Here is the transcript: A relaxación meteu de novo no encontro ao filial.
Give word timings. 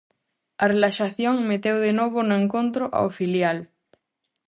A 0.63 0.65
relaxación 0.73 1.35
meteu 1.49 1.77
de 1.85 1.91
novo 1.99 2.17
no 2.23 2.35
encontro 2.43 2.83
ao 2.97 3.07
filial. 3.17 3.57